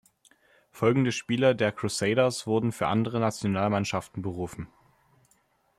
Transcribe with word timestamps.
Folgende 0.71 1.11
Spieler 1.11 1.53
der 1.53 1.71
Crusaders 1.71 2.47
wurden 2.47 2.71
für 2.71 2.87
andere 2.87 3.19
Nationalmannschaften 3.19 4.23
berufen. 4.23 4.67